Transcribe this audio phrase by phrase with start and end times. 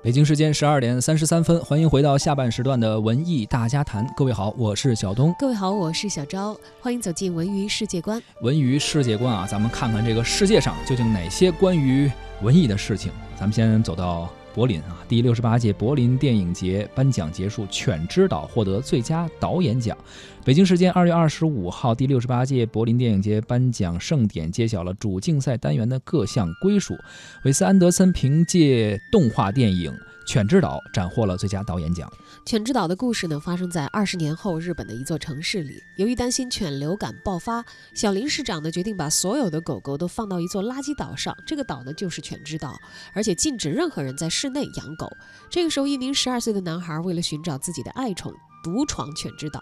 [0.00, 4.06] 北京时间十二点三十三分，欢迎回到下半时段的文艺大家谈。
[4.16, 5.34] 各位好，我是小东。
[5.40, 6.56] 各位好，我是小昭。
[6.80, 8.22] 欢迎走进文娱世界观。
[8.42, 12.08] 文娱世界观啊，咱们看看这个世界上究竟哪些关于
[12.42, 13.10] 文艺的事情。
[13.34, 19.96] 咱们先走到柏林啊，第六十八届柏林电影节颁奖结束，《犬之岛》获得最佳导演奖。
[20.44, 26.96] 北京时间二月二十五号，第六十八届柏林电影节颁奖盛典揭晓了主竞赛单元的各项归属。
[27.44, 29.92] 韦斯安德森凭借动画电影
[30.28, 32.06] 《犬之岛》斩获了最佳导演奖。
[32.44, 35.82] 《犬之岛》的故事呢，发生在二十年后日本的一座城市里。
[35.96, 37.64] 由于担心犬流感爆发，
[37.94, 41.34] 小林市长呢决定把所有的狗狗都放到一座垃圾岛上。
[41.46, 42.78] 这个岛呢就是犬之岛，
[43.14, 45.10] 而且禁止任何人在室内养狗。
[45.48, 48.30] 这个时候，一名十二岁的男孩为了寻找自己的爱宠。
[48.62, 49.60] 独闯犬之岛，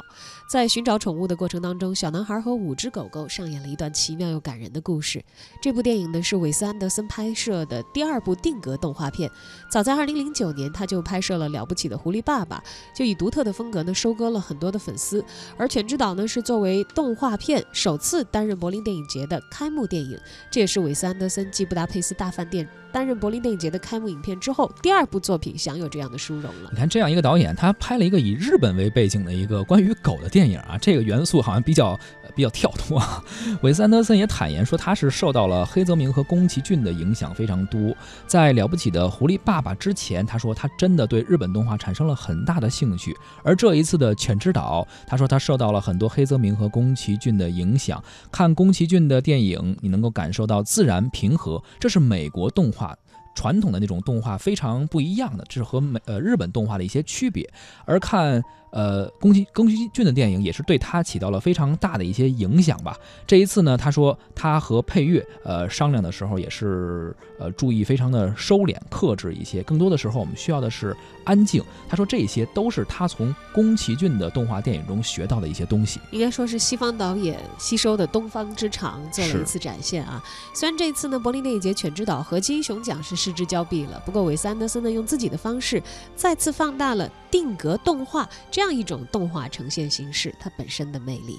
[0.48, 5.22] 在寻找宠物的过程当中，小男孩和五只狗狗上演了一段奇妙又感人的故事。
[5.60, 9.30] 这部电影呢是韦斯安德森拍摄的第二部定格动画片。
[9.70, 12.62] 早在2009年，他就拍摄了《了不起的狐狸爸爸》，
[12.96, 15.24] 就以独特的风格呢收割了很多的粉丝。
[15.56, 20.18] 而《犬之岛》呢是作为动画片首次担任柏林电影节的开幕电影，
[20.50, 26.70] 这也是韦斯安德森继《布达佩斯大饭店》担任柏林电影节的开幕影片之后第二部作品享有这样的殊荣了。
[26.72, 31.98] 你看，这样一个导演，他拍了一个以日本为背景的一个关于狗的电影啊，这个元素好像比较
[32.34, 33.22] 比较跳脱啊。
[33.62, 37.94] 韦斯安德森也坦言说，他是受到了黑泽明和宫崎骏的影响非常多。
[38.26, 43.16] 在了不起的狐狸爸爸之前，他说他真的对日本动画产生了很大的兴趣。
[43.42, 48.02] 而这一次的犬之岛，他说他受到了很多黑泽明和宫崎骏的影响。
[48.30, 52.96] 看宫崎骏的电影，你能够感受到自然平和，这是美国动画。
[53.34, 57.46] 传统的那种动画非常不一样的，这是和美呃日本动画的一些区别。
[57.84, 58.42] 而看
[58.76, 62.96] 呃宫崎宫崎骏的电影，也是对他起到了非常大的一些影响吧。
[63.26, 71.60] 这一次呢，他说他和配乐呃商量的时候，也是呃注意非常的收敛克制一些，更多的时候我们需要的是安静。
[71.88, 75.98] 他说这些都是他从宫崎骏的动画电影中学到的一些东西。
[76.12, 80.22] 应该说是西方导演吸收的东方之长做了一次展现啊。
[80.54, 83.16] 虽然这次呢，柏林电影节犬之岛和金熊奖是。
[83.16, 84.00] 失之交臂了。
[84.04, 85.82] 不过，韦斯安德森呢，用自己的方式
[86.14, 91.38] 再次放大了定格动画这样这样一种动画呈现形式它本身的魅力。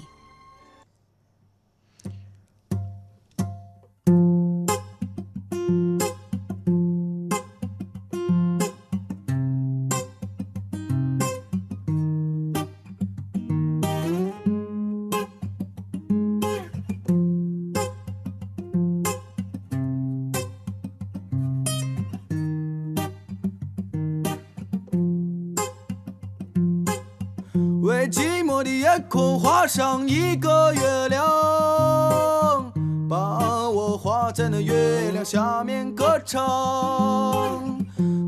[27.80, 32.72] 为寂寞的夜空画上一个月亮，
[33.08, 37.78] 把我画在那月亮下面歌唱。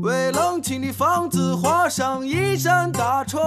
[0.01, 3.41] 为冷清的房子画上一扇大窗，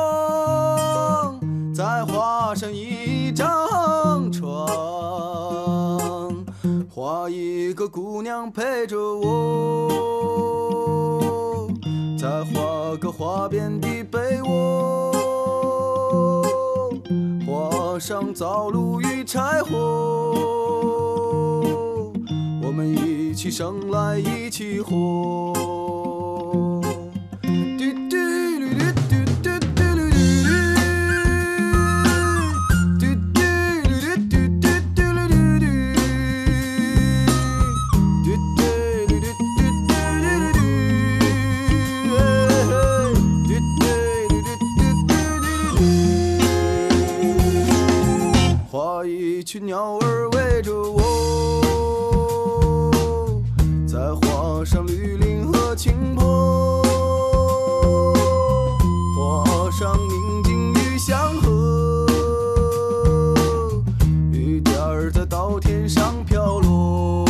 [1.74, 4.68] 再画上一张床，
[6.90, 9.88] 画一个姑娘陪着我，
[12.18, 15.13] 再画个花边的被窝。
[17.98, 19.70] 上灶炉与柴火，
[22.62, 26.03] 我们一起生来一起活。
[54.24, 56.82] 画上绿林和青坡，
[59.16, 62.06] 画上宁静与祥和，
[64.32, 67.24] 雨点儿在稻田上飘落，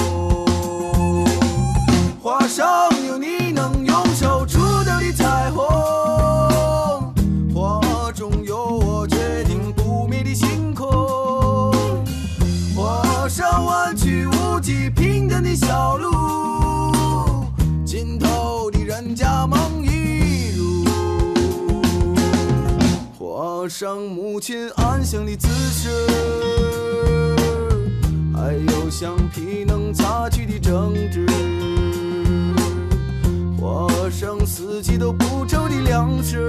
[2.22, 2.66] 画上
[3.06, 5.64] 有你能用手触到的彩虹，
[7.54, 11.72] 画中有我决定不灭的星空。
[12.76, 15.93] 画上弯曲无际平坦的小
[23.64, 25.88] 画上母亲安详的姿势，
[28.36, 31.26] 还有橡皮能擦去的争执，
[33.58, 36.46] 画上四季都不愁的粮食。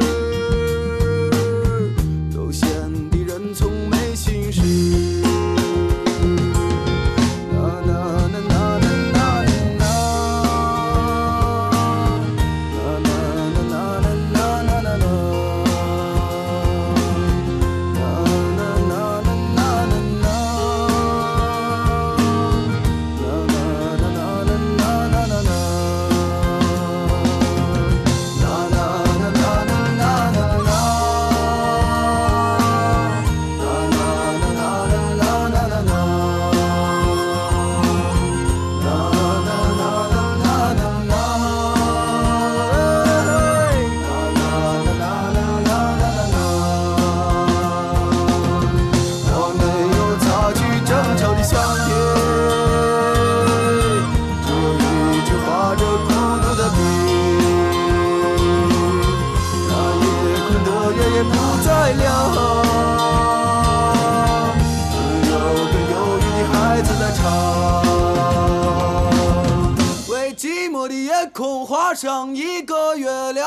[70.10, 73.46] 为寂寞的夜空画上一个月亮。